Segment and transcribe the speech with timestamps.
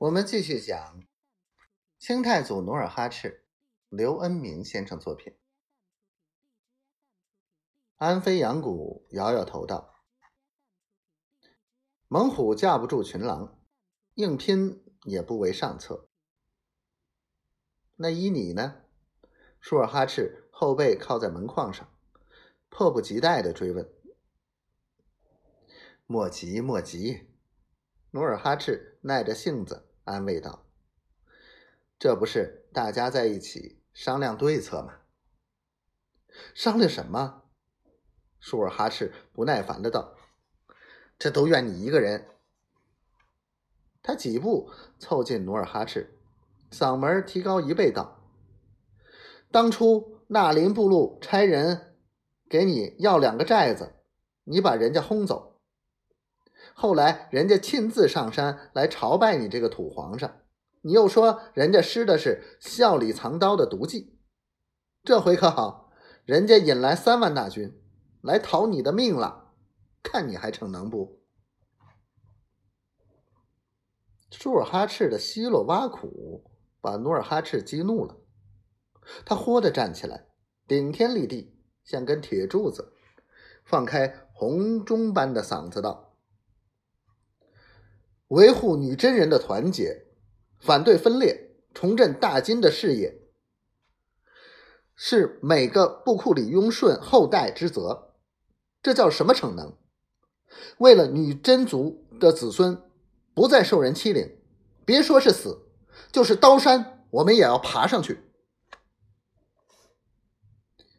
[0.00, 1.02] 我们继续讲
[1.98, 3.44] 清太祖努尔哈赤，
[3.90, 5.36] 刘恩明先生作品。
[7.96, 9.96] 安飞扬谷摇摇头道
[12.08, 13.60] ：“猛虎架不住群狼，
[14.14, 16.08] 硬拼也不为上策。
[17.96, 18.84] 那依你呢？”
[19.60, 21.86] 舒尔哈赤后背靠在门框上，
[22.70, 23.86] 迫不及待的追问
[26.08, 27.28] ：“莫急，莫急。”
[28.12, 29.88] 努尔哈赤耐着性子。
[30.04, 30.64] 安慰道
[31.98, 35.00] ：“这不是大家在一起商量对策吗？
[36.54, 37.42] 商量什么？”
[38.40, 40.16] 舒尔哈赤不耐烦的道
[41.18, 42.26] ：“这都怨你一个人。”
[44.02, 46.18] 他几步凑近努尔哈赤，
[46.70, 48.24] 嗓门提高一倍道
[49.52, 51.96] ：“当初纳林部落差人
[52.48, 53.96] 给你要两个寨子，
[54.44, 55.49] 你把人家轰走。”
[56.80, 60.40] 后来人家亲自上山来朝拜你这个土皇上，
[60.80, 64.18] 你又说人家施的是笑里藏刀的毒计，
[65.04, 65.92] 这回可好，
[66.24, 67.78] 人家引来三万大军
[68.22, 69.52] 来讨你的命了，
[70.02, 71.20] 看你还逞能不？
[74.30, 76.50] 舒尔哈赤的奚落挖苦
[76.80, 78.16] 把努尔哈赤激怒了，
[79.26, 80.28] 他豁地站起来，
[80.66, 82.94] 顶天立地，像根铁柱子，
[83.66, 86.06] 放开洪钟般的嗓子道。
[88.30, 90.06] 维护女真人的团结，
[90.60, 93.22] 反对分裂，重振大金的事业，
[94.94, 98.14] 是每个布库里雍顺后代之责。
[98.80, 99.76] 这叫什么逞能？
[100.78, 102.80] 为了女真族的子孙
[103.34, 104.38] 不再受人欺凌，
[104.84, 105.66] 别说是死，
[106.12, 108.30] 就是刀山，我们也要爬上去。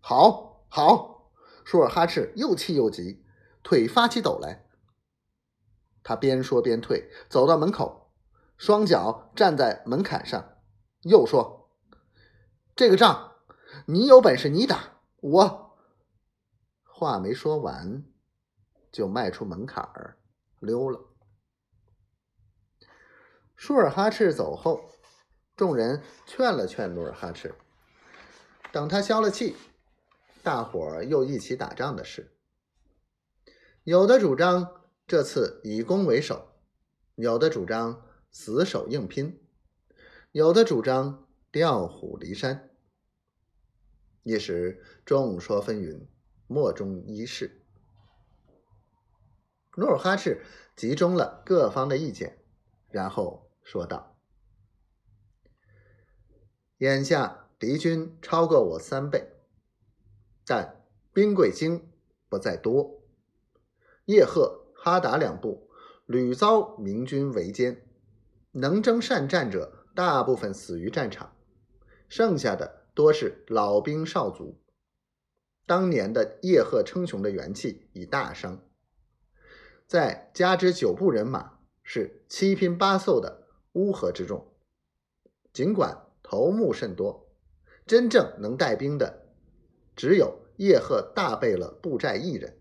[0.00, 1.30] 好，好，
[1.64, 3.24] 舒尔哈赤又气又急，
[3.62, 4.63] 腿发起抖来。
[6.04, 8.12] 他边说边退，走到门口，
[8.58, 10.58] 双脚站在门槛上，
[11.00, 11.70] 又说
[12.76, 13.32] ：“这个仗，
[13.86, 15.78] 你有本事你打我。”
[16.84, 18.04] 话没说完，
[18.92, 20.18] 就迈出门槛儿
[20.60, 21.00] 溜了。
[23.56, 24.90] 舒尔哈赤走后，
[25.56, 27.54] 众人劝了劝努尔哈赤，
[28.70, 29.56] 等他消了气，
[30.42, 32.36] 大伙儿又一起打仗的事，
[33.84, 34.83] 有的主张。
[35.06, 36.54] 这次以攻为守，
[37.16, 39.38] 有的主张死守硬拼，
[40.32, 42.70] 有的主张调虎离山。
[44.22, 46.06] 一时众说纷纭，
[46.46, 47.60] 莫衷一是。
[49.76, 50.42] 努尔哈赤
[50.74, 52.42] 集中了各方的意见，
[52.88, 54.16] 然后说道
[56.78, 59.30] ：“眼下敌军超过我三倍，
[60.46, 60.82] 但
[61.12, 61.92] 兵贵精
[62.30, 63.02] 不在多，
[64.06, 65.70] 叶赫。”哈达两部
[66.04, 67.78] 屡遭明军围歼，
[68.50, 71.34] 能征善战者大部分死于战场，
[72.06, 74.60] 剩下的多是老兵少卒。
[75.64, 78.60] 当年的叶赫称雄的元气已大伤，
[79.86, 84.52] 再加之九部人马是七拼八凑的乌合之众，
[85.54, 87.34] 尽管头目甚多，
[87.86, 89.30] 真正能带兵的
[89.96, 92.58] 只有叶赫大贝勒布寨一人。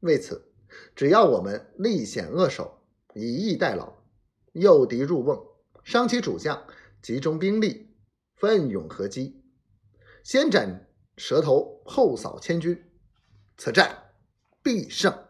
[0.00, 0.46] 为此。
[0.94, 2.82] 只要我们力险扼守，
[3.14, 3.92] 以逸待劳，
[4.52, 5.40] 诱敌入瓮，
[5.84, 6.66] 伤其主将，
[7.02, 7.94] 集中兵力，
[8.36, 9.42] 奋勇合击，
[10.22, 12.90] 先斩蛇头，后扫千军，
[13.56, 14.12] 此战
[14.62, 15.29] 必胜。